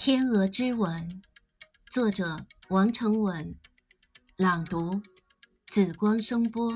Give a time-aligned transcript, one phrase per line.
[0.00, 1.22] 天鹅之吻，
[1.90, 3.56] 作者王成文，
[4.36, 5.02] 朗读
[5.66, 6.72] 紫光声波。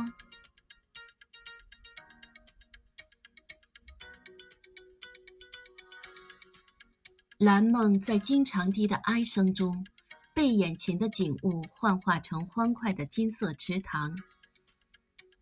[7.39, 9.87] 蓝梦在金长堤的哀声中，
[10.35, 14.19] 被眼前的景物幻化成欢快的金色池塘。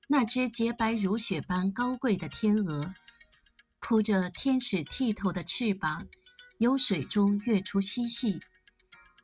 [0.06, 2.94] 那只洁白如雪般高贵的天鹅，
[3.80, 6.06] 扑着天使剔透的翅膀，
[6.60, 8.38] 由水中跃出嬉戏，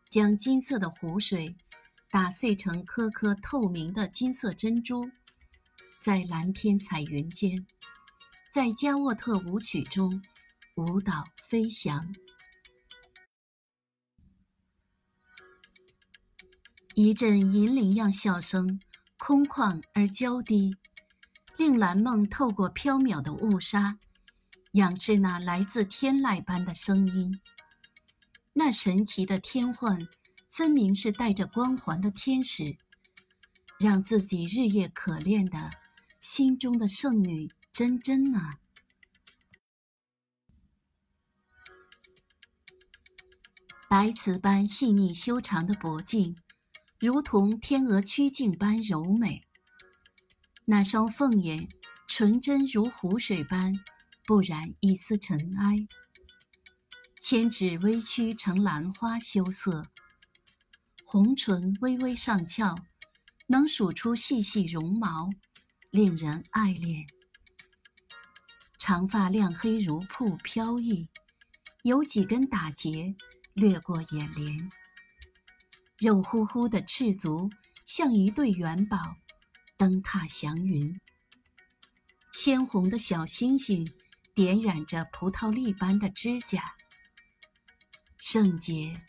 [0.08, 1.54] 将金色的湖水
[2.10, 5.10] 打碎成颗颗透明的金色珍珠，
[6.00, 7.66] 在蓝天彩云间，
[8.50, 10.22] 在加沃特舞曲中
[10.76, 12.14] 舞蹈飞翔。
[16.94, 18.80] 一阵银铃样笑声，
[19.18, 20.74] 空旷而娇低，
[21.58, 23.98] 令蓝梦透过飘渺的雾纱，
[24.76, 27.40] 仰视那来自天籁般的声音。
[28.52, 30.06] 那神奇的天幻，
[30.50, 32.76] 分明是带着光环的天使，
[33.80, 35.70] 让自己日夜可恋的
[36.20, 38.58] 心中的圣女真真啊！
[43.88, 46.36] 白瓷般细腻修长的脖颈。
[46.98, 49.42] 如同天鹅曲颈般柔美，
[50.66, 51.68] 那双凤眼
[52.06, 53.78] 纯真如湖水般，
[54.26, 55.86] 不染一丝尘埃。
[57.20, 59.86] 千指微曲成兰花羞涩，
[61.04, 62.76] 红唇微微上翘，
[63.46, 65.30] 能数出细细绒毛，
[65.90, 67.06] 令人爱恋。
[68.78, 71.08] 长发亮黑如瀑飘逸，
[71.84, 73.14] 有几根打结
[73.54, 74.70] 掠过眼帘。
[75.98, 77.48] 肉乎乎的赤足
[77.86, 79.16] 像一对元宝，
[79.76, 81.00] 登踏祥云。
[82.32, 83.90] 鲜红的小星星
[84.36, 86.74] 点染着葡萄粒般的指甲。
[88.18, 89.00] 圣洁，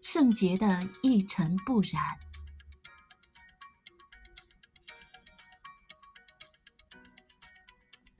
[0.00, 2.00] 圣洁的一尘不染。